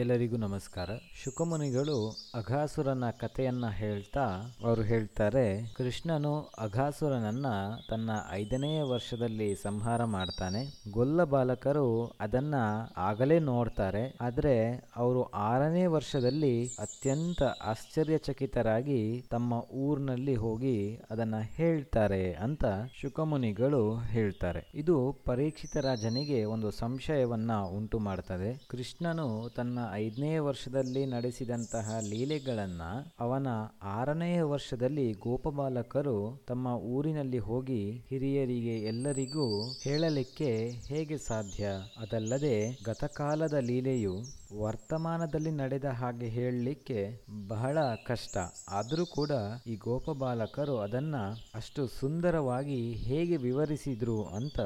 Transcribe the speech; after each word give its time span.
ಎಲ್ಲರಿಗೂ 0.00 0.36
ನಮಸ್ಕಾರ. 0.36 0.90
ಶುಕಮುನಿಗಳು 1.24 1.96
ಅಘಾಸುರನ 2.34 3.04
ಕಥೆಯನ್ನ 3.10 3.66
ಹೇಳ್ತಾ 3.68 4.24
ಅವರು 4.64 4.82
ಹೇಳ್ತಾರೆ, 4.82 5.74
ಕೃಷ್ಣನು 5.76 6.32
ಅಘಾಸುರನನ್ನ 6.58 7.46
ತನ್ನ 7.90 8.10
ಐದನೆಯ 8.30 8.82
ವರ್ಷದಲ್ಲಿ 8.82 9.48
ಸಂಹಾರ 9.62 10.04
ಮಾಡ್ತಾನೆ. 10.04 10.62
ಗೊಲ್ಲ 10.92 11.24
ಬಾಲಕರು 11.24 12.16
ಅದನ್ನ 12.20 12.54
ಆಗಲೇ 12.96 13.38
ನೋಡ್ತಾರೆ, 13.38 14.14
ಆದ್ರೆ 14.20 14.54
ಅವರು 14.96 15.22
ಆರನೇ 15.22 15.86
ವರ್ಷದಲ್ಲಿ 15.86 16.54
ಅತ್ಯಂತ 16.78 17.42
ಆಶ್ಚರ್ಯಚಕಿತರಾಗಿ 17.42 19.22
ತಮ್ಮ 19.30 19.62
ಊರಿನಲ್ಲಿ 19.72 20.34
ಹೋಗಿ 20.34 20.96
ಅದನ್ನ 21.10 21.34
ಹೇಳ್ತಾರೆ 21.40 22.32
ಅಂತ 22.34 22.64
ಶುಕಮುನಿಗಳು 23.00 23.96
ಹೇಳ್ತಾರೆ. 23.96 24.64
ಇದು 24.74 24.98
ಪರೀಕ್ಷಿತ 25.24 25.76
ರಾಜನಿಗೆ 25.76 26.44
ಒಂದು 26.44 26.70
ಸಂಶಯವನ್ನ 26.70 27.52
ಉಂಟು 27.62 27.98
ಮಾಡ್ತದೆ 27.98 28.52
ಕೃಷ್ಣನು 28.70 29.28
ತನ್ನ 29.56 29.78
ಐದನೇ 29.92 30.38
ವರ್ಷದಲ್ಲಿ 30.38 31.06
ನಡೆಸಿದಂತಹ 31.06 32.00
ಲೀಲೆಗಳನ್ನ 32.08 32.82
ಅವನ 33.20 33.46
ಆರನೇ 33.82 34.40
ವರ್ಷದಲ್ಲಿ 34.40 35.12
ಗೋಪಬಾಲಕರು 35.12 36.44
ತಮ್ಮ 36.48 36.68
ಊರಿನಲ್ಲಿ 36.68 37.38
ಹೋಗಿ 37.38 38.04
ಹಿರಿಯರಿಗೆ 38.08 38.78
ಎಲ್ಲರಿಗೂ 38.78 39.46
ಹೇಳಲಿಕ್ಕೆ 39.82 40.50
ಹೇಗೆ 40.70 41.18
ಸಾಧ್ಯ? 41.18 41.64
ಅದಲ್ಲದೆ 42.00 42.78
ಗತಕಾಲದ 42.84 43.54
ಲೀಲೆಯು 43.60 44.14
ವರ್ತಮಾನದಲ್ಲಿ 44.58 45.50
ನಡೆದ 45.50 45.84
ಹಾಗೆ 45.84 46.26
ಹೇಳಲಿಕ್ಕೆ 46.26 47.24
ಬಹಳ 47.48 47.78
ಕಷ್ಟ. 48.06 48.36
ಆದರೂ 48.68 49.06
ಕೂಡ 49.06 49.30
ಈ 49.66 49.76
ಗೋಪಬಾಲಕರು 49.76 50.78
ಅದನ್ನ 50.78 51.14
ಅಷ್ಟು 51.54 51.86
ಸುಂದರವಾಗಿ 51.86 52.92
ಹೇಗೆ 52.92 53.36
ವಿವರಿಸಿದ್ರು 53.36 54.24
ಅಂತ 54.24 54.60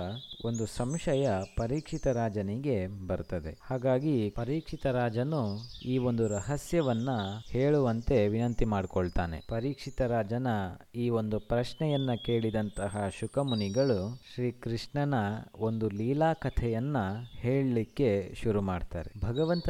ಒಂದು 0.45 0.66
ಸಂಶಯ 0.66 1.28
ಪರೀಕ್ಷಿತ 1.56 2.06
ರಾಜನಿಗೆ 2.06 3.06
ಬರ್ತದೆ. 3.06 3.59
ಹಾಗಾಗಿ 3.62 4.30
ಪರೀಕ್ಷಿತ 4.30 4.87
ರಾಜನು 4.87 5.59
ಈ 5.84 5.98
ಒಂದು 5.98 6.28
ರಹಸ್ಯವನ್ನ 6.28 7.09
ಹೇಳುವಂತೆ 7.47 8.28
ವಿನಂತಿ 8.28 8.64
ಮಾಡಿಕೊಳ್ತಾನೆ. 8.64 9.45
ಪರೀಕ್ಷಿತ 9.48 10.02
ರಾಜನ 10.02 10.47
ಈ 10.95 11.08
ಒಂದು 11.08 11.41
ಪ್ರಶ್ನೆಯನ್ನ 11.41 12.11
ಕೇಳಿದಂತಹ 12.27 13.08
ಶುಕಮುನಿಗಳು 13.20 14.20
ಶ್ರೀ 14.34 14.50
ಕೃಷ್ಣನ 14.50 15.14
ಒಂದು 15.55 15.89
ಲೀಲಾ 15.89 16.33
ಕಥೆಯನ್ನ 16.33 16.97
ಹೇಳಲಿಕ್ಕೆ 17.30 18.34
ಶುರು 18.34 18.62
ಮಾಡ್ತಾರೆ. 18.62 19.20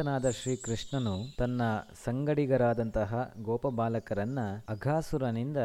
ಭಗವಂತನಾದ 0.09 0.29
ಶ್ರೀಕೃಷ್ಣನು 0.37 1.13
ತನ್ನ 1.37 1.61
ಸಂಗಡಿಗರಾದಂತಹ 2.03 3.11
ಗೋಪಬಾಲಕರನ್ನ 3.41 4.39
ಅಘಾಸುರನಿಂದ 4.69 5.59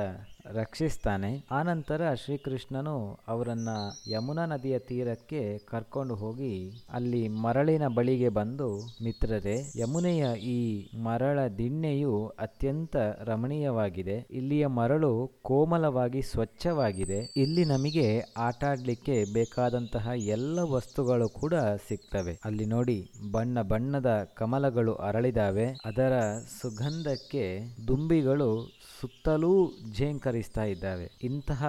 ರಕ್ಷಿಸ್ತಾನೆ. 0.53 1.45
ಆನಂತರ 1.51 2.15
ಶ್ರೀಕೃಷ್ಣನು 2.15 3.19
ಅವರನ್ನ 3.29 3.69
ಯಮುನಾ 4.11 4.47
ನದಿಯ 4.47 4.79
ತೀರಕ್ಕೆ 4.79 5.59
ಕರ್ಕೊಂಡು 5.59 6.15
ಹೋಗಿ 6.15 6.85
ಅಲ್ಲಿ 6.93 7.29
ಮರಳಿನ 7.29 7.89
ಬಳಿಗೆ 7.89 8.29
ಬಂದು, 8.29 8.79
ಮಿತ್ರರೇ, 9.03 9.73
ಯಮುನೆಯ 9.77 10.27
ಈ 10.37 10.89
ಮರಳ 10.99 11.47
ದಿಣ್ಣೆಯು 11.59 12.27
ಅತ್ಯಂತ 12.39 12.97
ರಮಣೀಯವಾಗಿದೆ. 13.21 14.27
ಇಲ್ಲಿಯ 14.31 14.67
ಮರಳು 14.67 15.31
ಕೋಮಲವಾಗಿ 15.43 16.23
ಸ್ವಚ್ಛವಾಗಿದೆ. 16.23 17.33
ಇಲ್ಲಿ 17.37 17.65
ನಮಗೆ 17.65 18.21
ಆಟಾಡ್ಲಿಕ್ಕೆ 18.37 19.25
ಬೇಕಾದಂತಹ 19.33 20.09
ಎಲ್ಲ 20.17 20.59
ವಸ್ತುಗಳು 20.59 21.29
ಕೂಡ 21.29 21.55
ಸಿಗ್ತವೆ. 21.89 22.41
ಅಲ್ಲಿ 22.45 22.65
ನೋಡಿ, 22.65 23.11
ಬಣ್ಣ 23.33 23.63
ಬಣ್ಣದ 23.63 24.29
ಕಮಲಗಳು 24.35 24.95
ಅರಳಿದಾವೆ. 24.95 25.67
ಅದರ 25.85 26.23
ಸುಗಂಧಕ್ಕೆ 26.63 27.61
ದುಂಬಿಗಳು 27.89 28.81
ಸುತ್ತಲೂ 29.01 29.71
ಝೇಂಕರಿಸ್ತಾ 30.35 30.65
ಇದ್ದಾವೆ. 30.65 31.11
ಇಂತಹ 31.23 31.67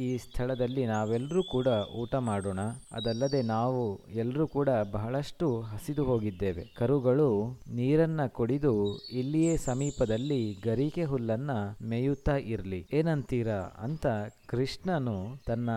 ಈ 0.00 0.18
ಸ್ಥಳದಲ್ಲಿ 0.18 0.86
ನಾವೆಲ್ಲರೂ 0.86 1.42
ಕೂಡ 1.42 1.66
ಊಟ 1.96 2.14
ಮಾಡೋಣ. 2.14 2.58
ಅದಲ್ಲದೆ 2.92 3.42
ನಾವು 3.42 4.04
ಎಲ್ಲರೂ 4.08 4.46
ಕೂಡ 4.46 4.68
ಬಹಳಷ್ಟು 4.92 5.60
ಹಸಿದು 5.60 6.04
ಹೋಗಿದ್ದೇವೆ. 6.04 6.64
ಕರುಗಳು 6.76 7.60
ನೀರನ್ನ 7.72 8.26
ಕುಡಿದು 8.26 8.98
ಇಲ್ಲಿಯೇ 9.12 9.56
ಸಮೀಪದಲ್ಲಿ 9.56 10.58
ಗರಿಕೆ 10.64 11.04
ಹುಲ್ಲನ್ನ 11.04 11.50
ಮೇಯುತ್ತಾ 11.82 12.36
ಇರ್ಲಿ. 12.36 12.86
ಏನಂತೀರಾ 12.92 13.76
ಅಂತ 13.78 14.06
ಕೃಷ್ಣನು 14.46 15.44
ತನ್ನ 15.46 15.70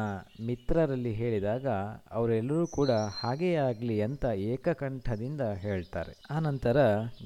ಮಿತ್ರರಲ್ಲಿ 0.46 1.14
ಹೇಳಿದಾಗ 1.14 1.68
ಅವರೆಲ್ಲರೂ 2.12 2.68
ಕೂಡ 2.68 2.90
ಹಾಗೇ 2.92 3.56
ಆಗ್ಲಿ 3.56 4.02
ಅಂತ 4.02 4.26
ಏಕಕಂಠದಿಂದ 4.26 5.42
ಹೇಳ್ತಾರೆ. 5.42 6.14
ಆನಂತರ 6.32 6.78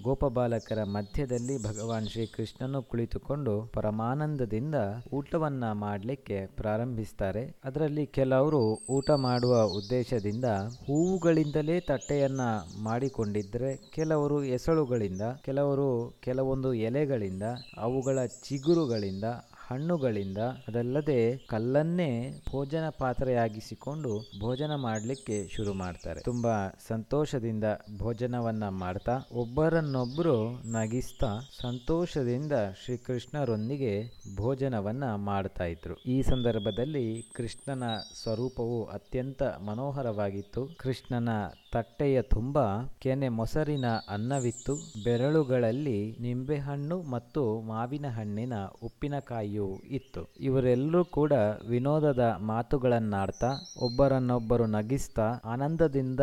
ಗೋಪಬಾಲಕರ 0.03 0.83
ಮಧ್ಯದಲ್ಲಿ 0.83 1.63
ಭಗವಾನ್ 1.63 2.07
ಶ್ರೀಕೃಷ್ಣನು 2.07 2.83
ಕುಳಿತುಕೊಂಡು 2.83 3.61
ಪರಮಾನಂದದಿಂದ 3.73 4.75
ಊಟವನ್ನ 5.13 5.71
ಮಾಡಲಿಕ್ಕೆ 5.71 6.45
ಪ್ರಾರಂಭಿಸ್ತಾರೆ. 6.81 7.41
ಅದರಲ್ಲಿ 7.63 8.05
ಕೆಲವರು 8.17 8.59
ಊಟ 8.89 9.09
ಮಾಡುವ 9.23 9.55
ಉದ್ದೇಶದಿಂದ 9.79 10.47
ಹೂವುಗಳಿಂದಲೇ 10.85 11.75
ತಟ್ಟೆಯನ್ನ 11.81 12.43
ಮಾಡಿಕೊಂಡಿದ್ರೆ 12.83 13.69
ಕೆಲವರು 13.95 14.37
ಎಸಳುಗಳಿಂದ 14.55 15.23
ಕೆಲವರು 15.45 15.87
ಕೆಲವೊಂದು 16.23 16.69
ಎಲೆಗಳಿಂದ, 16.87 17.45
ಅವುಗಳ 17.77 18.17
ಚಿಗುರುಗಳಿಂದ 18.47 19.25
ಹಣ್ಣುಗಳಿಂದ 19.71 20.37
ಅದಲ್ಲದೆ 20.67 21.19
ಕಲ್ಲನ್ನೇ 21.49 22.09
ಭೋಜನ 22.49 22.89
ಪಾತ್ರೆಯಾಗಿಸಿಕೊಂಡು 22.99 24.11
ಭೋಜನ 24.41 24.71
ಮಾಡಲಿಕ್ಕೆ 24.75 25.37
ಶುರು 25.55 25.73
ಮಾಡ್ತಾರೆ. 25.73 26.21
ತುಂಬಾ 26.21 26.55
ಸಂತೋಷದಿಂದ 26.87 27.63
ಭೋಜನವನ್ನ 27.97 28.69
ಮಾಡ್ತಾ 28.69 29.15
ಒಬ್ಬರನ್ನೊಬ್ಬರು 29.33 30.35
ನಗಿಸ್ತಾ 30.71 31.31
ಸಂತೋಷದಿಂದ 31.61 32.53
ಶ್ರೀಕೃಷ್ಣರೊಂದಿಗೆ 32.85 33.93
ಭೋಜನವನ್ನ 34.37 35.15
ಮಾಡ್ತಾ 35.15 35.65
ಇದ್ರು. 35.65 35.95
ಈ 36.05 36.21
ಸಂದರ್ಭದಲ್ಲಿ 36.21 37.05
ಕೃಷ್ಣನ 37.35 37.83
ಸ್ವರೂಪವು 38.23 38.79
ಅತ್ಯಂತ 38.85 39.43
ಮನೋಹರವಾಗಿತ್ತು. 39.43 40.61
ಕೃಷ್ಣನ 40.77 41.29
ತಟ್ಟೆಯ 41.73 42.21
ತುಂಬ 42.21 42.57
ಕೆನೆ 42.99 43.29
ಮೊಸರಿನ 43.29 43.85
ಅನ್ನವಿತ್ತು. 44.09 44.73
ಬೆರಳುಗಳಲ್ಲಿ 45.03 45.99
ನಿಂಬೆಹಣ್ಣು 46.21 46.97
ಮತ್ತು 47.11 47.43
ಮಾವಿನ 47.61 48.07
ಹಣ್ಣಿನ 48.07 48.53
ಉಪ್ಪಿನಕಾಯಿಯು 48.83 49.60
ಇತ್ತು. 49.91 50.21
ಇವರೆಲ್ಲರೂ 50.39 51.03
ಕೂಡ 51.05 51.33
ವಿನೋದದ 51.69 52.23
ಮಾತುಗಳನ್ನಾಡ್ತಾ, 52.39 53.51
ಒಬ್ಬರನ್ನೊಬ್ಬರು 53.81 54.65
ನಗಿಸ್ತಾ, 54.65 55.27
ಆನಂದದಿಂದ 55.45 56.19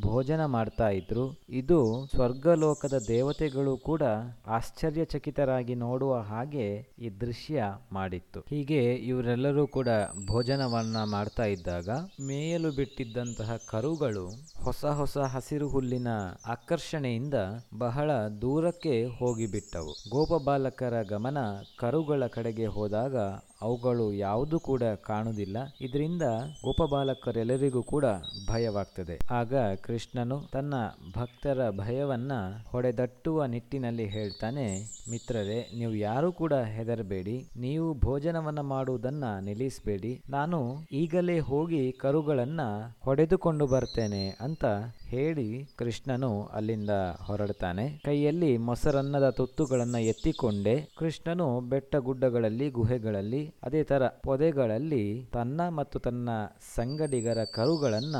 ಭೋಜನ 0.00 0.44
ಮಾಡ್ತಾ 0.44 0.88
ಇದ್ರು. 0.88 1.24
ಇದು 1.48 1.78
ಸ್ವರ್ಗಲೋಕದ 2.14 2.96
ದೇವತೆಗಳು 3.08 3.76
ಕೂಡ 3.76 4.02
ಆಶ್ಚರ್ಯಚಕಿತರಾಗಿ 4.46 5.74
ನೋಡುವ 5.74 6.16
ಹಾಗೆ 6.16 6.66
ಈ 6.98 7.08
ದೃಶ್ಯ 7.20 7.62
ಮಾಡಿತ್ತು. 7.92 8.40
ಹೀಗೆ 8.40 8.82
ಇವರೆಲ್ಲರೂ 8.94 9.66
ಕೂಡ 9.66 9.88
ಭೋಜನವನ್ನ 10.26 10.96
ಮಾಡ್ತಾ 11.10 11.44
ಇದ್ದಾಗ, 11.44 11.88
ಮೇಯಲು 12.20 12.70
ಬಿಟ್ಟಿದ್ದಂತಹ 12.76 13.58
ಕರುಗಳು 13.70 14.26
ಹೊಸ 14.64 14.84
ಹೊಸ 14.84 15.18
ಹಸಿರು 15.18 15.68
ಹುಲ್ಲಿನ 15.68 16.08
ಆಕರ್ಷಣೆಯಿಂದ 16.46 17.34
ಬಹಳ 17.78 18.10
ದೂರಕ್ಕೆ 18.42 19.04
ಹೋಗಿಬಿಟ್ಟವು. 19.04 19.92
ಗೋಪಬಾಲಕರ 20.10 21.02
ಗಮನ 21.02 21.38
ಕರುಗಳ 21.78 22.22
ಕಡೆಗೆ 22.26 22.66
ಹೋದಾಗ 22.82 23.16
ಅವುಗಳು 23.62 24.12
ಯಾವುದು 24.12 24.58
ಕೂಡ 24.58 24.82
ಕಾಣುವುದಿಲ್ಲ. 24.82 25.56
ಇದರಿಂದ 25.80 26.22
ಗೋಪಬಾಲಕರೆಲ್ಲರಿಗೂ 26.64 27.82
ಕೂಡ 27.82 28.04
ಭಯವಾಗ್ತದೆ. 28.48 29.18
ಆಗ 29.30 29.54
ಕೃಷ್ಣನು 29.80 30.40
ತನ್ನ 30.52 30.74
ಭಕ್ತರ 31.16 31.70
ಭಯವನ್ನ 31.70 32.32
ಹೊಡೆದಟ್ಟುವ 32.66 33.44
ನಿಟ್ಟಿನಲ್ಲಿ 33.44 34.06
ಹೇಳ್ತಾನೆ, 34.08 34.66
ಮಿತ್ರರೇ, 35.10 35.70
ನೀವು 35.78 35.94
ಯಾರು 35.94 36.32
ಕೂಡ 36.32 36.54
ಹೆದರಬೇಡಿ. 36.54 37.48
ನೀವು 37.56 37.94
ಭೋಜನವನ್ನ 37.94 38.60
ಮಾಡುವುದನ್ನ 38.60 39.24
ನಿಲ್ಲಿಸಬೇಡಿ. 39.40 40.22
ನಾನು 40.30 40.58
ಈಗಲೇ 40.92 41.38
ಹೋಗಿ 41.38 41.92
ಕರುಗಳನ್ನ 41.92 42.60
ಹೊಡೆದುಕೊಂಡು 43.04 43.66
ಬರ್ತೇನೆ 43.66 44.36
ಅಂತ 44.40 44.64
ಹೇಳಿ 45.08 45.64
ಕೃಷ್ಣನು 45.76 46.42
ಅಲ್ಲಿಂದ 46.52 46.90
ಹೊರಡ್ತಾನೆ. 47.22 48.00
ಕೈಯಲ್ಲಿ 48.04 48.56
ಮೊಸರನ್ನದ 48.58 49.30
ತುತ್ತುಗಳನ್ನ 49.30 49.94
ಎತ್ತಿಕೊಂಡೆ 49.94 50.88
ಕೃಷ್ಣನು 50.98 51.60
ಬೆಟ್ಟ 51.60 51.96
ಗುಡ್ಡಗಳಲ್ಲಿ, 51.96 52.70
ಗುಹೆಗಳಲ್ಲಿ 52.70 53.51
ಅದೇ 53.62 53.82
ತರ 53.84 54.08
ಪೊದೆಗಳಲ್ಲಿ 54.22 55.04
ತನ್ನ 55.32 55.68
ಮತ್ತು 55.68 55.98
ತನ್ನ 55.98 56.30
ಸಂಗಡಿಗರ 56.74 57.44
ಕರುಗಳನ್ನ 57.44 58.16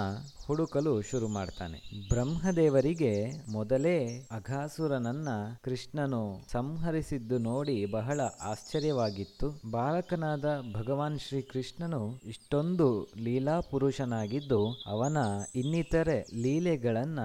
ಹುಡುಕಲು 0.53 1.03
ಶುರು 1.03 1.29
ಮಾಡ್ತಾನೆ. 1.29 2.09
ಬ್ರಹ್ಮದೇವರಿಗೆ 2.09 3.13
ಮೊದಲೇ 3.53 4.29
ಅಘಾಸುರನನ್ನ 4.31 5.29
ಕೃಷ್ಣನು 5.63 6.45
ಸಂಹರಿಸಿದ್ದು 6.53 7.39
ನೋಡಿ 7.39 7.87
ಬಹಳ 7.87 8.21
ಆಶ್ಚರ್ಯವಾಗಿತ್ತು. 8.41 9.61
ಬಾಲಕನಾದ 9.71 10.45
ಭಗವಾನ್ 10.73 11.19
ಶ್ರೀ 11.19 11.41
ಕೃಷ್ಣನು 11.43 12.21
ಇಷ್ಟೊಂದು 12.25 13.09
ಲೀಲಾ 13.17 13.61
ಪುರುಷನಾಗಿದ್ದು 13.61 14.83
ಅವನ 14.87 15.17
ಇನ್ನಿತರೆ 15.55 16.27
ಲೀಲೆಗಳನ್ನ 16.35 17.19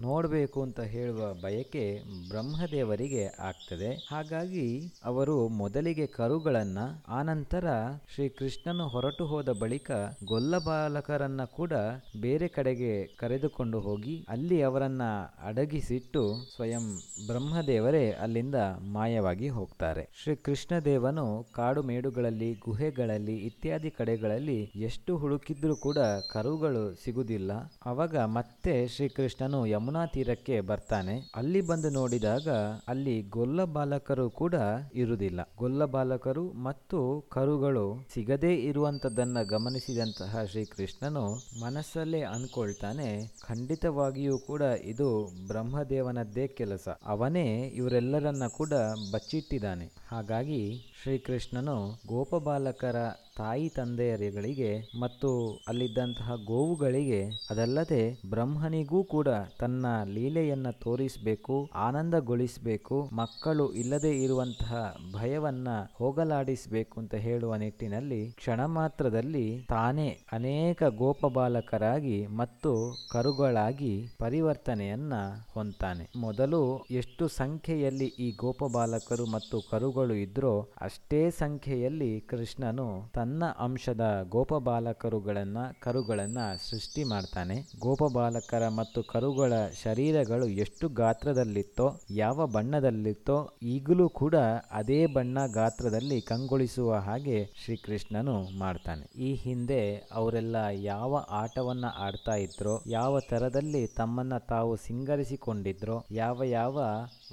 ನೋಡಬೇಕು 0.00 0.62
ಅಂತ 0.62 0.80
ಹೇಳುವ 0.80 1.34
ಬಯಕೆ 1.34 2.02
ಬ್ರಹ್ಮದೇವರಿಗೆ 2.28 3.24
ಆಗ್ತದೆ. 3.24 4.08
ಹಾಗಾಗಿ 4.10 4.92
ಅವರು 5.04 5.48
ಮೊದಲಿಗೆ 5.48 6.06
ಕರುಗಳನ್ನ, 6.06 6.78
ಆನಂತರ 7.08 7.66
ಶ್ರೀ 8.14 8.28
ಕೃಷ್ಣನು 8.28 8.88
ಹೊರಟು 8.88 9.26
ಹೋದ 9.26 9.48
ಬಳಿಕ 9.60 9.90
ಗೊಲ್ಲ 10.24 10.58
ಬಾಲಕರನ್ನ 10.58 11.44
ಕೂಡ 11.44 11.72
ಬೇರೆ 12.20 12.48
ಕಡೆ 12.48 12.71
ಕಡೆಗೆ 12.72 13.06
ಕರೆದುಕೊಂಡು 13.18 13.80
ಹೋಗಿ 13.80 14.26
ಅಲ್ಲಿ 14.28 14.62
ಅವರನ್ನ 14.62 15.02
ಅಡಗಿಸಿಟ್ಟು 15.44 16.20
ಸ್ವಯಂ 16.54 16.84
ಬ್ರಹ್ಮದೇವರೇ 17.26 18.10
ಅಲ್ಲಿಂದ 18.10 18.54
ಮಾಯವಾಗಿ 18.92 19.48
ಹೋಗ್ತಾರೆ. 19.48 20.04
ಶ್ರೀ 20.22 20.34
ಕೃಷ್ಣದೇವನು 20.34 21.46
ಕಾಡು 21.54 21.82
ಮೇಡುಗಳಲ್ಲಿ 21.82 22.48
ಗುಹೆಗಳಲ್ಲಿ 22.54 23.36
ಇತ್ಯಾದಿ 23.36 23.90
ಕಡೆಗಳಲ್ಲಿ 23.90 24.72
ಎಷ್ಟು 24.74 25.16
ಹುಡುಕಿದ್ರೂ 25.16 25.76
ಕೂಡ 25.76 25.98
ಕರುಗಳು 26.32 26.84
ಸಿಗುವುದಿಲ್ಲ 27.04 27.52
ಅವಾಗ 27.86 28.16
ಮತ್ತೆ 28.16 28.88
ಶ್ರೀಕೃಷ್ಣನು 28.88 29.66
ಯಮುನಾ 29.66 30.06
ತೀರಕ್ಕೆ 30.06 30.60
ಬರ್ತಾನೆ. 30.60 31.16
ಅಲ್ಲಿ 31.36 31.60
ಬಂದು 31.60 31.90
ನೋಡಿದಾಗ 31.90 32.48
ಅಲ್ಲಿ 32.88 33.22
ಗೊಲ್ಲ 33.22 33.64
ಬಾಲಕರು 33.64 34.30
ಕೂಡ 34.30 34.54
ಇರುವುದಿಲ್ಲ. 34.94 35.40
ಗೊಲ್ಲ 35.58 35.84
ಬಾಲಕರು 35.84 36.52
ಮತ್ತು 36.52 36.98
ಕರುಗಳು 37.32 37.86
ಸಿಗದೇ 38.14 38.54
ಇರುವಂತದ್ದನ್ನ 38.54 39.38
ಗಮನಿಸಿದಂತಹ 39.42 40.44
ಶ್ರೀಕೃಷ್ಣನು 40.50 41.24
ಮನಸ್ಸಲ್ಲೇ 41.64 42.20
ಅನ್ಕೊಳ್ತಾನೆ 42.52 43.06
ಖಂಡಿತವಾಗಿಯೂ 43.40 44.38
ಕೂಡ 44.38 44.62
ಇದು 44.84 45.06
ಬ್ರಹ್ಮದೇವನದ್ದೇ 45.46 46.46
ಕೆಲಸ. 46.48 46.88
ಅವನೇ 47.04 47.44
ಇವರೆಲ್ಲರನ್ನ 47.74 48.46
ಕೂಡ 48.46 48.72
ಬಚ್ಚಿಟ್ಟಿದ್ದಾನೆ. 49.12 49.86
ಹಾಗಾಗಿ 50.10 50.60
ಶ್ರೀಕೃಷ್ಣನು 51.02 51.76
ಗೋಪಬಾಲಕರ 52.06 52.96
ತಾಯಿ 53.36 53.68
ತಂದೆಯರುಗಳಿಗೆ 53.68 54.70
ಮತ್ತು 55.00 55.28
ಅಲ್ಲಿದ್ದಂತಹ 55.68 56.34
ಗೋವುಗಳಿಗೆ 56.46 57.20
ಅದಲ್ಲದೆ 57.50 58.00
ಬ್ರಹ್ಮನಿಗೂ 58.26 59.04
ಕೂಡ 59.04 59.28
ತನ್ನ 59.60 59.86
ಲೀಲೆಯನ್ನ 60.08 60.70
ತೋರಿಸಬೇಕು, 60.82 61.56
ಆನಂದಗೊಳಿಸಬೇಕು, 61.76 62.96
ಮಕ್ಕಳು 63.12 63.72
ಇಲ್ಲದೆ 63.72 64.12
ಇರುವಂತಹ 64.18 64.72
ಭಯವನ್ನ 65.12 65.68
ಹೋಗಲಾಡಿಸಬೇಕು 65.94 67.00
ಅಂತ 67.00 67.14
ಹೇಳುವ 67.20 67.56
ನಿಟ್ಟಿನಲ್ಲಿ 67.56 68.30
ಕ್ಷಣ 68.32 68.66
ಮಾತ್ರದಲ್ಲಿ 68.72 69.46
ತಾನೇ 69.68 70.08
ಅನೇಕ 70.32 70.82
ಗೋಪಬಾಲಕರಾಗಿ 70.96 72.26
ಮತ್ತು 72.36 72.72
ಕರುಗಳಾಗಿ 73.12 73.92
ಪರಿವರ್ತನೆಯನ್ನ 74.18 75.14
ಹೊಂತಾನೆ 75.54 76.06
ಮೊದಲು 76.16 76.62
ಎಷ್ಟು 76.90 77.28
ಸಂಖ್ಯೆಯಲ್ಲಿ 77.38 78.06
ಈ 78.18 78.30
ಗೋಪಬಾಲಕರು 78.36 79.26
ಮತ್ತು 79.26 79.60
ಕರುಗಳು 79.70 80.14
ಇದ್ರೋ 80.18 80.54
ಅಷ್ಟೇ 80.80 81.30
ಸಂಖ್ಯೆಯಲ್ಲಿ 81.38 82.20
ಕೃಷ್ಣನು 82.28 82.88
ತನ್ನ 83.22 83.44
ಅಂಶದ 83.58 84.26
ಗೋಪಬಾಲಕರುಗಳನ್ನು 84.28 85.80
ಕರುಗಳನ್ನು 85.80 86.70
ಸೃಷ್ಟಿ 86.70 87.04
ಮಾಡ್ತಾನೆ. 87.04 87.56
ಗೋಪಬಾಲಕರ 87.80 88.68
ಮತ್ತು 88.68 89.02
ಕರುಗಳ 89.02 89.52
ಶರೀರಗಳು 89.82 90.48
ಎಷ್ಟು 90.48 90.88
ಗಾತ್ರದಲ್ಲಿತ್ತೋ, 90.88 91.86
ಯಾವ 92.10 92.46
ಬಣ್ಣದಲ್ಲಿತ್ತೋ, 92.46 93.36
ಈಗಲೂ 93.62 94.08
ಕೂಡ 94.08 94.34
ಅದೇ 94.70 95.06
ಬಣ್ಣ 95.06 95.46
ಗಾತ್ರದಲ್ಲಿ 95.46 96.20
ಕಂಗೊಳಿಸುವ 96.20 96.94
ಹಾಗೆ 96.94 97.50
ಶ್ರೀಕೃಷ್ಣನು 97.64 98.58
ಮಾಡ್ತಾನೆ. 98.58 99.04
ಈ 99.20 99.34
ಹಿಂದೆ 99.34 100.08
ಅವರೆಲ್ಲ 100.12 100.56
ಯಾವ 100.72 101.24
ಆಟವನ್ನ 101.30 101.84
ಆಡ್ತಾ 101.98 102.34
ಇದ್ರೋ, 102.34 102.82
ಯಾವ 102.86 103.20
ತರದಲ್ಲಿ 103.20 103.86
ತಮ್ಮನ್ನ 103.86 104.38
ತಾವು 104.38 104.76
ಸಿಂಗರಿಸಿಕೊಂಡಿದ್ರೋ, 104.76 106.04
ಯಾವ 106.10 106.42
ಯಾವ 106.44 106.76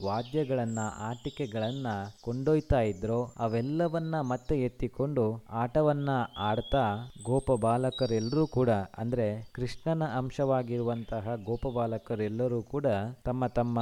ವಾದ್ಯಗಳನ್ನ, 0.06 0.80
ಆಟಿಕೆಗಳನ್ನ 0.98 1.88
ಕೊಂಡೊಯ್ತಾ 2.22 2.82
ಇದ್ರೋ, 2.82 3.34
ಅವೆಲ್ಲವನ್ನ 3.38 4.22
ಮತ್ತೆ 4.22 4.62
ಎತ್ತಿಕೊಂಡು 4.62 5.44
ಆಟವನ್ನ 5.50 6.10
ಆಡ್ತಾ 6.38 7.12
ಗೋಪ 7.24 7.52
ಬಾಲಕರೆಲ್ಲರೂ 7.62 8.48
ಕೂಡ, 8.48 8.70
ಅಂದ್ರೆ 8.70 9.50
ಕೃಷ್ಣನ 9.54 10.04
ಅಂಶವಾಗಿರುವಂತಹ 10.06 11.36
ಗೋಪ 11.44 11.68
ಬಾಲಕರೆಲ್ಲರೂ 11.76 12.62
ಕೂಡ 12.62 12.86
ತಮ್ಮ 13.24 13.48
ತಮ್ಮ 13.48 13.80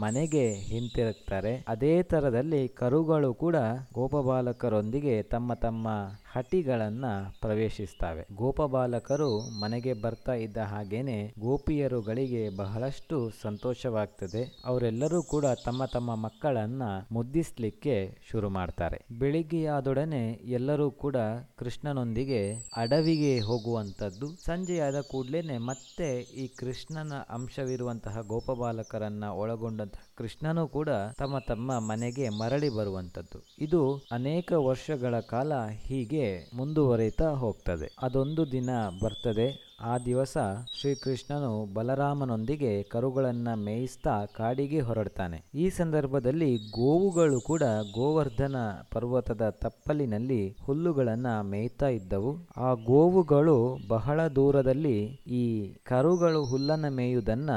ಮನೆಗೆ 0.00 0.52
ಹಿಂತಿರುಗ್ತಾರೆ. 0.52 1.64
ಅದೇ 1.68 2.02
ತರದಲ್ಲಿ 2.02 2.68
ಕರುಗಳು 2.68 3.34
ಕೂಡ 3.34 3.56
ಗೋಪ 3.94 4.16
ಬಾಲಕರೊಂದಿಗೆ 4.16 5.22
ತಮ್ಮ 5.22 5.54
ತಮ್ಮ 5.54 5.88
ಹಟಿಗಳನ್ನ 6.32 7.04
ಪ್ರವೇಶಿಸ್ತವೆ. 7.40 8.26
ಗೋಪಬಾಲಕರು 8.36 9.60
ಮನೆಗೆ 9.60 9.92
ಬರ್ತಾ 9.92 10.32
ಇದ್ದ 10.32 10.56
ಹಾಗೇನೆ 10.56 11.34
ಗೋಪಿಯರುಗಳಿಗೆ 11.40 12.56
ಬಹಳಷ್ಟು 12.56 13.30
ಸಂತೋಷವಾಗ್ತದೆ. 13.42 14.62
ಅವರೆಲ್ಲರೂ 14.64 15.22
ಕೂಡ 15.22 15.44
ತಮ್ಮ 15.64 15.84
ತಮ್ಮ 15.84 16.14
ಮಕ್ಕಳನ್ನ 16.14 16.82
ಮುದ್ದಿಸ್ಲಿಕ್ಕೆ 17.12 17.96
ಶುರು 18.30 18.48
ಮಾಡ್ತಾರೆ. 18.50 18.98
ಬೆಳಿಗ್ಗೆಯಾದೊಡನೆ 19.18 20.32
ಎಲ್ಲರೂ 20.32 20.90
ಕೂಡ 20.90 21.16
ಕೃಷ್ಣನೊಂದಿಗೆ 21.56 22.40
ಅಡವಿಗೆ 22.76 23.38
ಹೋಗುವಂತದ್ದು 23.40 24.28
ಸಂಜೆಯಾದ 24.46 25.00
ಕೂಡ್ಲೇನೆ 25.00 25.58
ಮತ್ತೆ 25.58 26.20
ಈ 26.20 26.48
ಕೃಷ್ಣನ 26.48 27.12
ಅಂಶವಿರುವಂತಹ 27.30 28.20
ಗೋಪಬಾಲಕರನ್ನ 28.20 29.24
ಒಳಗೊಂಡಂತಹ 29.24 30.04
ಕೃಷ್ಣನು 30.16 30.68
ಕೂಡ 30.68 30.88
ತಮ್ಮ 31.18 31.38
ತಮ್ಮ 31.38 31.78
ಮನೆಗೆ 31.78 32.28
ಮರಳಿ 32.28 32.68
ಬರುವಂತದ್ದು 32.68 33.38
ಇದು 33.58 34.06
ಅನೇಕ 34.12 34.52
ವರ್ಷಗಳ 34.52 35.20
ಕಾಲ 35.20 35.52
ಹೀಗೆ 35.86 36.50
ಮುಂದುವರಿತಾ 36.54 37.28
ಹೋಗ್ತದೆ. 37.28 37.96
ಅದೊಂದು 38.02 38.52
ದಿನ 38.52 38.70
ಬರ್ತದೆ. 39.02 39.69
ಆ 39.82 39.98
ದಿವಸ 39.98 40.38
ಶ್ರೀಕೃಷ್ಣನು 40.80 41.74
ಬಲರಾಮನೊಂದಿಗೆ 41.74 42.82
ಕರುಗಳನ್ನ 42.82 43.48
ಮೇಯಿಸ್ತಾ 43.54 44.26
ಕಾಡಿಗೆ 44.26 44.80
ಹೊರಡ್ತಾನೆ. 44.80 45.44
ಈ 45.54 45.70
ಸಂದರ್ಭದಲ್ಲಿ 45.70 46.56
ಗೋವುಗಳು 46.56 47.40
ಕೂಡ 47.40 47.62
ಗೋವರ್ಧನ 47.94 48.56
ಪರ್ವತದ 48.92 49.48
ತಪ್ಪಲಿನಲ್ಲಿ 49.50 50.56
ಹುಲ್ಲುಗಳನ್ನ 50.62 51.40
ಮೇಯ್ತಾ 51.40 51.88
ಇದ್ದವು. 51.88 52.48
ಆ 52.56 52.72
ಗೋವುಗಳು 52.74 53.78
ಬಹಳ 53.88 54.26
ದೂರದಲ್ಲಿ 54.26 54.98
ಈ 55.26 55.74
ಕರುಗಳು 55.82 56.44
ಹುಲ್ಲನ್ನು 56.44 56.90
ಮೇಯುವುದನ್ನ 56.94 57.50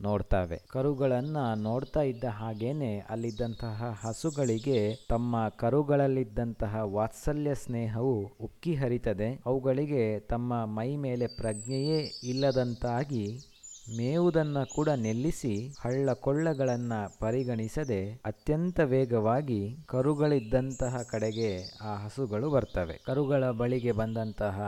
ನೋಡ್ತಾವೆ. 0.00 0.62
ಕರುಗಳನ್ನ 0.68 1.36
ನೋಡ್ತಾ 1.54 2.00
ಇದ್ದ 2.00 2.24
ಹಾಗೇನೆ 2.24 2.98
ಅಲ್ಲಿದ್ದಂತಹ 2.98 3.98
ಹಸುಗಳಿಗೆ 4.06 5.06
ತಮ್ಮ 5.08 5.48
ಕರುಗಳಲ್ಲಿದ್ದಂತಹ 5.48 6.76
ವಾತ್ಸಲ್ಯ 6.82 7.54
ಸ್ನೇಹವು 7.54 8.28
ಉಕ್ಕಿ 8.40 8.74
ಹರಿತದೆ. 8.74 9.40
ಅವುಗಳಿಗೆ 9.46 10.20
ತಮ್ಮ 10.20 10.64
ಮೈ 10.64 10.96
ಮೇಲೆ 10.96 11.26
ಪ್ರಜ್ಞೆಯೇ 11.26 12.12
ಇಲ್ಲದಂತಾಗಿ 12.22 13.38
ಮೇವುದನ್ನ 13.88 14.56
ಕೂಡ 14.74 14.88
ನಿಲ್ಲಿಸಿ 14.88 15.74
ಹಳ್ಳ 15.80 16.12
ಕೊಳ್ಳಗಳನ್ನ 16.12 16.92
ಪರಿಗಣಿಸದೆ 17.20 18.20
ಅತ್ಯಂತ 18.24 18.80
ವೇಗವಾಗಿ 18.80 19.76
ಕರುಗಳಿದ್ದಂತಹ 19.86 20.96
ಕಡೆಗೆ 21.10 21.78
ಆ 21.82 21.96
ಹಸುಗಳು 21.96 22.50
ಬರ್ತವೆ. 22.50 23.02
ಕರುಗಳ 23.06 23.50
ಬಳಿಗೆ 23.50 23.92
ಬಂದಂತಹ 23.92 24.60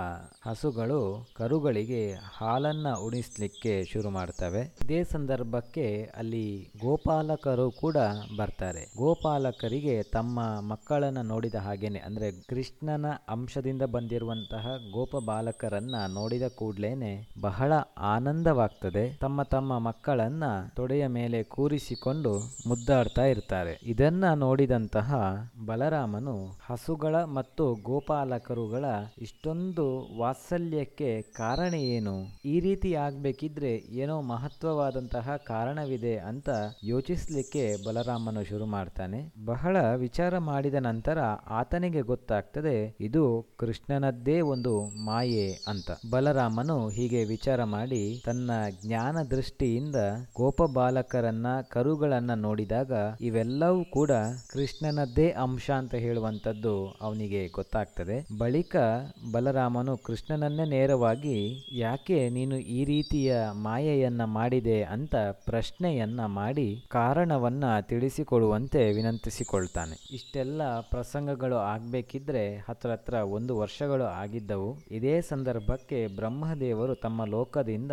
ಹಸುಗಳು 0.47 1.27
ಕರುಗಳಿಗೆ 1.37 2.13
ಹಾಲನ್ನ 2.13 2.87
ಉಣಿಸ್ಲಿಕ್ಕೆ 3.05 3.85
ಶುರು 3.85 4.11
ಮಾಡ್ತವೆ. 4.11 4.77
ಇದೇ 4.85 5.05
ಸಂದರ್ಭಕ್ಕೆ 5.05 6.11
ಅಲ್ಲಿ 6.17 6.73
ಗೋಪಾಲಕರು 6.81 7.71
ಕೂಡ 7.71 7.97
ಬರ್ತಾರೆ. 8.37 8.85
ಗೋಪಾಲಕರಿಗೆ 8.97 10.03
ತಮ್ಮ 10.03 10.41
ಮಕ್ಕಳನ್ನ 10.61 11.19
ನೋಡಿದ 11.21 11.55
ಹಾಗೇನೆ, 11.55 11.99
ಅಂದ್ರೆ 11.99 12.33
ಕೃಷ್ಣನ 12.33 13.07
ಅಂಶದಿಂದ 13.29 13.83
ಬಂದಿರುವಂತಹ 13.83 14.67
ಗೋಪ 14.93 15.17
ಬಾಲಕರನ್ನ 15.27 15.95
ನೋಡಿದ 16.09 16.43
ಕೂಡ್ಲೇನೆ 16.49 17.29
ಬಹಳ 17.41 17.73
ಆನಂದವಾಗ್ತದೆ. 17.99 19.08
ತಮ್ಮ 19.09 19.43
ತಮ್ಮ 19.43 19.79
ಮಕ್ಕಳನ್ನ 19.79 20.45
ತೊಡೆಯ 20.75 21.07
ಮೇಲೆ 21.07 21.43
ಕೂರಿಸಿಕೊಂಡು 21.43 22.39
ಮುದ್ದಾಡ್ತಾ 22.67 23.25
ಇರ್ತಾರೆ. 23.25 23.81
ಇದನ್ನ 23.83 24.35
ನೋಡಿದಂತಹ 24.35 25.15
ಬಲರಾಮನು 25.67 26.59
ಹಸುಗಳ 26.67 27.17
ಮತ್ತು 27.17 27.75
ಗೋಪಾಲಕರುಗಳ 27.83 28.85
ಇಷ್ಟೊಂದು 29.19 30.19
ವಾತ್ಸಲ್ಯಕ್ಕೆ 30.19 31.23
ಕಾರಣ 31.23 31.75
ಏನು? 31.75 32.39
ಈ 32.45 32.61
ರೀತಿ 32.61 32.95
ಆಗ್ಬೇಕಿದ್ರೆ 32.95 33.75
ಏನೋ 33.75 34.21
ಮಹತ್ವವಾದಂತಹ 34.21 35.37
ಕಾರಣವಿದೆ 35.37 36.19
ಅಂತ 36.19 36.49
ಯೋಚಿಸ್ಲಿಕ್ಕೆ 36.85 37.85
ಬಲರಾಮನು 37.87 38.45
ಶುರು 38.45 38.67
ಮಾಡ್ತಾನೆ. 38.67 39.33
ಬಹಳ 39.45 39.95
ವಿಚಾರ 39.95 40.39
ಮಾಡಿದ 40.39 40.75
ನಂತರ 40.75 41.19
ಆತನಿಗೆ 41.47 42.01
ಗೊತ್ತಾಗ್ತದೆ, 42.01 42.97
ಇದು 43.01 43.47
ಕೃಷ್ಣನದ್ದೇ 43.57 44.41
ಒಂದು 44.41 45.05
ಮಾಯೆ 45.05 45.65
ಅಂತ. 45.67 45.91
ಬಲರಾಮನು 46.11 46.89
ಹೀಗೆ 46.89 47.25
ವಿಚಾರ 47.25 47.65
ಮಾಡಿ 47.65 48.23
ತನ್ನ 48.25 48.51
ಜ್ಞಾನ 48.87 48.98
ದೃಷ್ಟಿಯಿಂದ 49.31 49.97
ಗೋಪ 50.37 50.63
ಬಾಲಕರನ್ನ 50.75 51.47
ಕರುಗಳನ್ನ 51.69 52.35
ನೋಡಿದಾಗ 52.35 52.93
ಇವೆಲ್ಲವೂ 53.21 53.85
ಕೂಡ 53.85 54.11
ಕೃಷ್ಣನದ್ದೇ 54.53 55.31
ಅಂಶ 55.31 55.71
ಅಂತ 55.71 55.95
ಹೇಳುವಂತದ್ದು 55.95 56.99
ಅವನಿಗೆ 57.03 57.49
ಗೊತ್ತಾಗ್ತದೆ. 57.49 58.39
ಬಳಿಕ 58.39 58.77
ಬಲರಾಮನು 59.33 59.97
ಕೃಷ್ಣನನ್ನೇ 59.97 60.65
ನೇರವಾಗಿ, 60.65 61.69
ಯಾಕೆ 61.73 62.29
ನೀನು 62.29 62.57
ಈ 62.57 62.85
ರೀತಿಯ 62.85 63.37
ಮಾಯೆಯನ್ನ 63.53 64.25
ಮಾಡಿದೆ 64.25 64.83
ಅಂತ 64.83 65.15
ಪ್ರಶ್ನೆಯನ್ನ 65.33 66.25
ಮಾಡಿ 66.27 66.85
ಕಾರಣವನ್ನ 66.89 67.81
ತಿಳಿಸಿಕೊಡುವಂತೆ 67.81 68.93
ವಿನಂತಿಸಿಕೊಳ್ತಾನೆ. 68.93 70.07
ಇಷ್ಟೆಲ್ಲ 70.11 70.81
ಪ್ರಸಂಗಗಳು 70.81 71.57
ಆಗ್ಬೇಕಿದ್ರೆ 71.57 72.57
ಹತ್ರ 72.57 72.91
ಹತ್ರ 72.91 73.15
ಒಂದು 73.15 73.59
ವರ್ಷಗಳು 73.59 74.05
ಆಗಿದ್ದವು. 74.05 74.79
ಇದೇ 74.91 75.21
ಸಂದರ್ಭಕ್ಕೆ 75.21 76.07
ಬ್ರಹ್ಮದೇವರು 76.17 76.95
ತಮ್ಮ 76.95 77.25
ಲೋಕದಿಂದ 77.25 77.93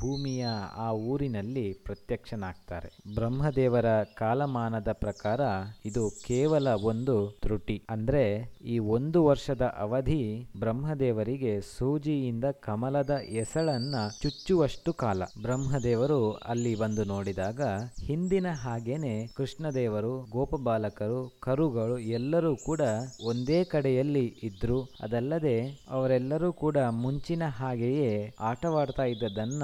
ಭೂಮಿಯ 0.00 0.45
ಆ 0.76 0.92
ಊರಿನಲ್ಲಿ 0.92 1.72
ಪ್ರತ್ಯಕ್ಷನಾಗ್ತಾರೆ. 1.72 3.14
ಬ್ರಹ್ಮದೇವರ 3.14 3.86
ಕಾಲಮಾನದ 4.02 4.88
ಪ್ರಕಾರ 4.92 5.40
ಇದು 5.84 6.10
ಕೇವಲ 6.26 6.68
ಒಂದು 6.68 7.38
ತ್ರುಟಿ. 7.42 7.82
ಅಂದ್ರೆ, 7.90 8.52
ಈ 8.64 8.78
ಒಂದು 8.78 9.24
ವರ್ಷದ 9.24 9.62
ಅವಧಿ 9.62 10.46
ಬ್ರಹ್ಮದೇವರಿಗೆ 10.58 11.60
ಸೂಜಿಯಿಂದ 11.60 12.44
ಕಮಲದ 12.44 13.10
ಎಸಳನ್ನ 13.10 13.94
ಚುಚ್ಚುವಷ್ಟು 14.22 14.92
ಕಾಲ. 14.92 15.22
ಬ್ರಹ್ಮದೇವರು 15.42 16.32
ಅಲ್ಲಿ 16.32 16.74
ಬಂದು 16.74 17.04
ನೋಡಿದಾಗ 17.04 17.60
ಹಿಂದಿನ 18.04 18.46
ಹಾಗೇನೆ 18.50 19.26
ಕೃಷ್ಣದೇವರು, 19.26 20.26
ಗೋಪಬಾಲಕರು, 20.30 21.36
ಕರುಗಳು 21.40 21.98
ಎಲ್ಲರೂ 21.98 22.56
ಕೂಡ 22.56 22.80
ಒಂದೇ 23.24 23.64
ಕಡೆಯಲ್ಲಿ 23.64 24.34
ಇದ್ರು. 24.42 24.82
ಅದಲ್ಲದೆ 24.82 25.84
ಅವರೆಲ್ಲರೂ 25.90 26.52
ಕೂಡ 26.52 26.76
ಮುಂಚಿನ 26.90 27.42
ಹಾಗೆಯೇ 27.46 28.34
ಆಟವಾಡ್ತಾ 28.40 29.02
ಇದ್ದದನ್ನ 29.04 29.62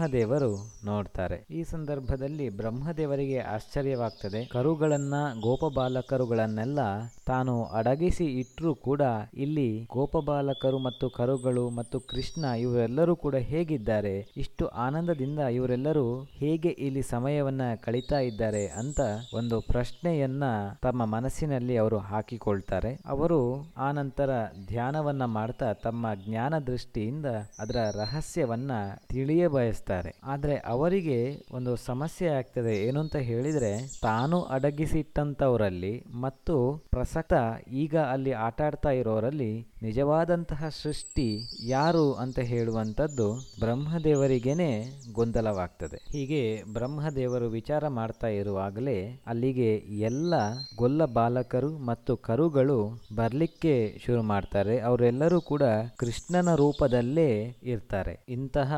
ಬ್ರಹ್ಮದೇವರು 0.00 0.52
ನೋಡ್ತಾರೆ. 0.84 1.46
ಈ 1.50 1.62
ಸಂದರ್ಭದಲ್ಲಿ 1.64 2.56
ಬ್ರಹ್ಮದೇವರಿಗೆ 2.56 3.38
ಆಶ್ಚರ್ಯವಾಗ್ತದೆ. 3.38 4.44
ಕರುಗಳನ್ನ, 4.44 5.14
ಗೋಪಬಾಲಕರುಗಳನ್ನೆಲ್ಲ 5.40 6.78
ತಾನು 7.26 7.64
ಅಡಗಿಸಿ 7.64 8.24
ಇಟ್ಟರೂ 8.24 8.74
ಕೂಡ 8.74 9.02
ಇಲ್ಲಿ 9.34 9.66
ಗೋಪಬಾಲಕರು 9.92 10.78
ಮತ್ತು 10.78 11.10
ಕರುಗಳು 11.10 11.64
ಮತ್ತು 11.70 12.00
ಕೃಷ್ಣ 12.00 12.44
ಇವರೆಲ್ಲರೂ 12.44 13.16
ಕೂಡ 13.16 13.34
ಹೇಗಿದ್ದಾರೆ, 13.34 14.14
ಇಷ್ಟು 14.36 14.66
ಆನಂದದಿಂದ 14.66 15.38
ಇವರೆಲ್ಲರೂ 15.38 16.06
ಹೇಗೆ 16.22 16.68
ಇಲ್ಲಿ 16.68 17.02
ಸಮಯವನ್ನ 17.02 17.62
ಕಳೀತಾ 17.84 18.18
ಇದ್ದಾರೆ 18.18 18.66
ಅಂತ 18.66 19.00
ಒಂದು 19.34 19.60
ಪ್ರಶ್ನೆಯನ್ನ 19.60 20.44
ತಮ್ಮ 20.82 21.04
ಮನಸ್ಸಿನಲ್ಲಿ 21.04 21.76
ಅವರು 21.76 21.98
ಹಾಕಿಕೊಳ್ತಾರೆ. 21.98 22.94
ಅವರು 23.06 23.40
ಆ 23.76 23.90
ನಂತರ 23.92 24.30
ಧ್ಯಾನವನ್ನ 24.66 25.24
ಮಾಡ್ತಾ 25.24 25.72
ತಮ್ಮ 25.72 26.06
ಜ್ಞಾನ 26.26 26.58
ದೃಷ್ಟಿಯಿಂದ 26.58 27.26
ಅದರ 27.58 27.76
ರಹಸ್ಯವನ್ನ 27.94 28.72
ತಿಳಿಯ 29.08 29.48
ಬಯಸ್ತಾರೆ. 29.48 29.89
ಆದ್ರೆ 30.24 30.56
ಅವರಿಗೆ 30.56 31.36
ಒಂದು 31.52 31.76
ಸಮಸ್ಯೆ 31.76 32.28
ಆಗ್ತದೆ. 32.28 32.82
ಏನು 32.84 33.00
ಅಂತ 33.00 33.16
ಹೇಳಿದ್ರೆ 33.16 34.00
ತಾನು 34.02 34.42
ಅಡಗಿಸಿಟ್ಟಂತವರಲ್ಲಿ 34.42 36.04
ಮತ್ತು 36.20 36.76
ಪ್ರಸಕ್ತ 36.90 37.32
ಈಗ 37.72 37.98
ಅಲ್ಲಿ 37.98 38.32
ಆಟ 38.32 38.62
ಆಡ್ತಾ 38.62 38.90
ಇರೋರಲ್ಲಿ 38.90 39.69
ನಿಜವಾದಂತಹ 39.82 40.68
ಸೃಷ್ಟಿ 40.82 41.40
ಯಾರು 41.62 42.12
ಅಂತ 42.12 42.38
ಹೇಳುವಂಥದ್ದು 42.38 43.34
ಬ್ರಹ್ಮದೇವರಿಗೇನೆ 43.60 44.70
ಗೊಂದಲವಾಗ್ತದೆ. 45.12 45.96
ಹೀಗೆ 46.12 46.62
ಬ್ರಹ್ಮದೇವರು 46.72 47.48
ವಿಚಾರ 47.48 47.88
ಮಾಡ್ತಾ 47.88 48.26
ಇರುವಾಗಲೇ 48.26 49.20
ಅಲ್ಲಿಗೆ 49.26 49.74
ಎಲ್ಲ 50.00 50.34
ಗೊಲ್ಲ 50.76 51.04
ಬಾಲಕರು 51.04 51.78
ಮತ್ತು 51.78 52.16
ಕರುಗಳು 52.16 53.00
ಬರ್ಲಿಕ್ಕೆ 53.14 53.98
ಶುರು 54.06 54.22
ಮಾಡ್ತಾರೆ. 54.22 54.80
ಅವರೆಲ್ಲರೂ 54.80 55.40
ಕೂಡ 55.40 55.62
ಕೃಷ್ಣನ 55.96 56.54
ರೂಪದಲ್ಲೇ 56.54 57.56
ಇರ್ತಾರೆ. 57.62 58.20
ಇಂತಹ 58.28 58.74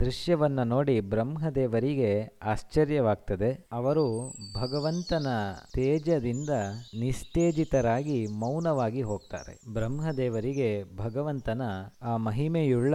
ದೃಶ್ಯವನ್ನ 0.00 0.62
ನೋಡಿ 0.62 1.00
ಬ್ರಹ್ಮದೇವರಿಗೆ 1.00 2.38
ಆಶ್ಚರ್ಯವಾಗ್ತದೆ. 2.42 3.66
ಅವರು 3.72 4.34
ಭಗವಂತನ 4.54 5.26
ತೇಜದಿಂದ 5.74 6.50
ನಿಸ್ತೇಜಿತರಾಗಿ 6.98 8.26
ಮೌನವಾಗಿ 8.26 9.02
ಹೋಗ್ತಾರೆ. 9.02 9.72
ಬ್ರಹ್ಮದೇವರಿಗೆ 10.40 10.96
ಭಗವಂತನ 10.96 11.62
ಆ 12.02 12.12
ಮಹಿಮೆಯುಳ್ಳ 12.16 12.94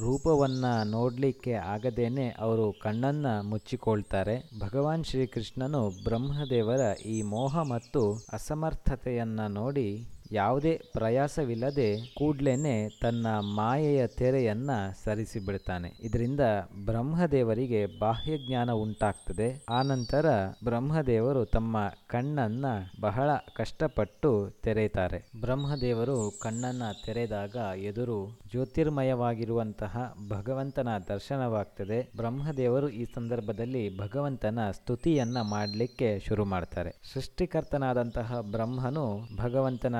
ರೂಪವನ್ನ 0.00 0.64
ನೋಡ್ಲಿಕ್ಕೆ 0.84 1.52
ಆಗದೇನೆ 1.72 2.26
ಅವರು 2.38 2.66
ಕಣ್ಣನ್ನ 2.82 3.26
ಮುಚ್ಚಿಕೊಳ್ತಾರೆ. 3.42 4.34
ಭಗವಾನ್ 4.60 5.04
ಶ್ರೀಕೃಷ್ಣನು 5.04 5.82
ಬ್ರಹ್ಮದೇವರ 6.04 6.82
ಈ 7.06 7.16
ಮೋಹ 7.22 7.62
ಮತ್ತು 7.70 8.02
ಅಸಮರ್ಥತೆಯನ್ನ 8.32 9.40
ನೋಡಿ 9.50 9.88
ಯಾವುದೇ 10.34 10.80
ಪ್ರಯಾಸವಿಲ್ಲದೆ 10.92 12.14
ಕೂಡ್ಲೇನೆ 12.18 12.88
ತನ್ನ 13.02 13.26
ಮಾಯೆಯ 13.54 14.06
ತೆರೆಯನ್ನ 14.06 14.70
ಸರಿಸಿಬಿಡ್ತಾನೆ. 15.04 15.92
ಇದರಿಂದ 16.00 16.40
ಬ್ರಹ್ಮದೇವರಿಗೆ 16.86 17.98
ಬಾಹ್ಯ 17.98 18.38
ಜ್ಞಾನ 18.38 18.70
ಉಂಟಾಗ್ತದೆ. 18.70 19.64
ಆನಂತರ 19.70 20.26
ಬ್ರಹ್ಮದೇವರು 20.64 21.44
ತಮ್ಮ 21.44 21.76
ಕಣ್ಣನ್ನ 22.06 22.66
ಬಹಳ 23.00 23.30
ಕಷ್ಟಪಟ್ಟು 23.56 24.50
ತೆರೆಯುತ್ತಾರೆ 24.62 25.18
ಬ್ರಹ್ಮದೇವರು 25.40 26.38
ಕಣ್ಣನ್ನ 26.42 26.82
ತೆರೆದಾಗ 27.06 27.56
ಎದುರು 27.76 28.38
ಜ್ಯೋತಿರ್ಮಯವಾಗಿರುವಂತಹ 28.50 30.14
ಭಗವಂತನ 30.28 30.88
ದರ್ಶನವಾಗ್ತದೆ. 31.08 32.10
ಬ್ರಹ್ಮದೇವರು 32.16 32.88
ಈ 32.88 33.04
ಸಂದರ್ಭದಲ್ಲಿ 33.14 33.98
ಭಗವಂತನ 33.98 34.70
ಸ್ತುತಿಯನ್ನ 34.70 35.40
ಮಾಡಲಿಕ್ಕೆ 35.40 36.18
ಶುರು 36.18 36.44
ಮಾಡ್ತಾರೆ. 36.44 36.90
ಸೃಷ್ಟಿಕರ್ತನಾದಂತಹ 37.14 38.40
ಬ್ರಹ್ಮನು 38.50 39.06
ಭಗವಂತನ 39.36 39.94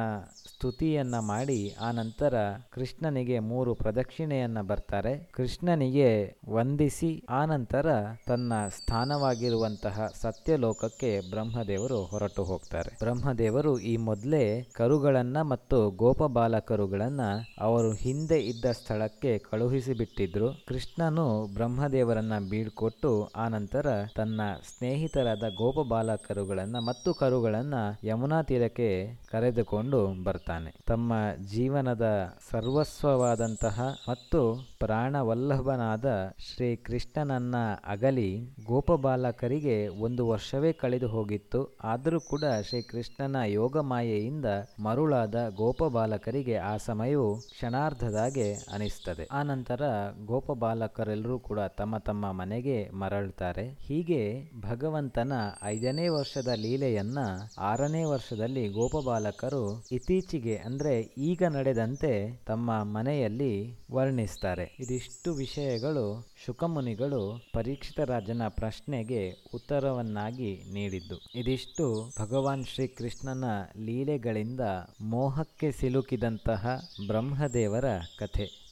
ಸ್ತುತಿಯನ್ನ 0.64 1.18
ಮಾಡಿ, 1.18 1.75
ಆ 1.80 1.90
ನಂತರ 1.90 2.35
ಕೃಷ್ಣನಿಗೆ 2.71 3.38
ಮೂರು 3.38 3.75
ಪ್ರದಕ್ಷಿಣೆಯನ್ನ 3.75 4.61
ಬರ್ತಾರೆ. 4.61 5.30
ಕೃಷ್ಣನಿಗೆ 5.33 6.37
ವಂದಿಸಿ, 6.50 7.25
ಆ 7.28 7.44
ನಂತರ 7.44 7.87
ತನ್ನ 8.26 8.52
ಸ್ಥಾನವಾಗಿರುವಂತಹ 8.68 10.06
ಸತ್ಯಲೋಕಕ್ಕೆ 10.21 11.30
ಬ್ರಹ್ಮದೇವರು 11.30 12.04
ಹೊರಟು 12.04 12.44
ಹೋಗ್ತಾರೆ. 12.44 12.97
ಬ್ರಹ್ಮದೇವರು 12.99 13.78
ಈ 13.78 13.97
ಮೊದಲೇ 13.97 14.62
ಕರುಗಳನ್ನ 14.73 15.42
ಮತ್ತು 15.42 15.90
ಗೋಪಬಾಲಕರುಗಳನ್ನ 15.90 17.21
ಅವರು 17.61 17.92
ಹಿಂದೆ 17.92 18.38
ಇದ್ದ 18.40 18.64
ಸ್ಥಳಕ್ಕೆ 18.64 19.38
ಕಳುಹಿಸಿ 19.38 19.92
ಬಿಟ್ಟಿದ್ರು 19.92 20.64
ಕೃಷ್ಣನು 20.68 21.54
ಬ್ರಹ್ಮದೇವರನ್ನ 21.54 22.33
ಬೀಳ್ಕೊಟ್ಟು, 22.50 23.25
ಆ 23.37 23.49
ನಂತರ 23.49 23.87
ತನ್ನ 24.16 24.40
ಸ್ನೇಹಿತರಾದ 24.78 25.42
ಗೋಪಬಾಲಕರುಗಳನ್ನ 25.56 26.76
ಮತ್ತು 26.76 27.14
ಕರುಗಳನ್ನ 27.14 27.75
ಯಮುನಾ 28.04 28.42
ತೀರಕ್ಕೆ 28.42 29.21
ಕರೆದುಕೊಂಡು 29.30 30.25
ಬರ್ತಾನೆ. 30.25 30.53
ತಮ್ಮ 30.87 31.12
ಜೀವನದ 31.52 32.37
ಸರ್ವಸ್ವವಾದಂತಹ 32.50 33.94
ಮತ್ತು 34.08 34.40
ಪ್ರಾಣವಲ್ಲಭನಾದ 34.78 36.06
ಶ್ರೀ 36.38 36.76
ಕೃಷ್ಣನನ್ನ 36.76 37.56
ಅಗಲಿ 37.87 38.54
ಗೋಪಬಾಲಕರಿಗೆ 38.66 39.88
ಒಂದು 39.88 40.28
ವರ್ಷವೇ 40.28 40.73
ಕಳೆದು 40.73 41.08
ಹೋಗಿತ್ತು. 41.08 41.78
ಆದರೂ 41.84 42.20
ಕೂಡ 42.20 42.44
ಶ್ರೀ 42.68 42.82
ಕೃಷ್ಣನ 42.82 43.37
ಯೋಗ 43.46 43.78
ಮಾಯೆಯಿಂದ 43.78 44.44
ಮರುಳಾದ 44.82 45.34
ಗೋಪಬಾಲಕರಿಗೆ 45.56 46.56
ಆ 46.56 46.76
ಸಮಯವು 46.76 47.37
ಕ್ಷಣಾರ್ಧದಾಗೆ 47.37 48.52
ಅನಿಸ್ತದೆ. 48.73 49.26
ಆ 49.32 49.42
ನಂತರ 49.42 49.82
ಗೋಪಬಾಲಕರೆಲ್ಲರೂ 50.26 51.38
ಕೂಡ 51.38 51.61
ತಮ್ಮ 51.61 51.99
ತಮ್ಮ 51.99 52.32
ಮನೆಗೆ 52.32 52.90
ಮರಳುತ್ತಾರೆ. 52.90 53.76
ಹೀಗೆ 53.80 54.23
ಭಗವಂತನ 54.61 55.32
ಐದನೇ 55.64 56.08
ವರ್ಷದ 56.08 56.49
ಲೀಲೆಯನ್ನ 56.56 57.18
ಆರನೇ 57.58 58.04
ವರ್ಷದಲ್ಲಿ 58.04 58.68
ಗೋಪಬಾಲಕರು 58.68 59.84
ಇತ್ತೀಚೆಗೆ 59.92 60.43
ಅಂದ್ರೆ 60.52 61.00
ಈಗ 61.18 61.42
ನಡೆದಂತೆ 61.42 62.42
ತಮ್ಮ 62.46 62.82
ಮನೆಯಲ್ಲಿ 62.82 63.78
ವರ್ಣಿಸ್ತಾರೆ. 63.92 64.76
ಇದಿಷ್ಟು 64.80 65.34
ವಿಷಯಗಳು 65.34 66.26
ಶುಕಮುನಿಗಳು 66.44 67.50
ಪರೀಕ್ಷಿತ 67.52 68.00
ರಾಜನ 68.00 68.42
ಪ್ರಶ್ನೆಗೆ 68.48 69.30
ಉತ್ತರವನ್ನಾಗಿ 69.54 70.62
ನೀಡಿದ್ದು. 70.72 71.16
ಇದಿಷ್ಟು 71.34 72.12
ಭಗವಾನ್ 72.20 72.64
ಶ್ರೀಕೃಷ್ಣನ 72.64 73.44
ಲೀಲೆಗಳಿಂದ 73.76 74.60
ಮೋಹಕ್ಕೆ 75.00 75.72
ಸಿಲುಕಿದಂತಹ 75.72 76.88
ಬ್ರಹ್ಮದೇವರ 77.06 77.84
ಕಥೆ. 78.18 78.64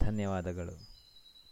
ಧನ್ಯವಾದಗಳು. 0.00 0.87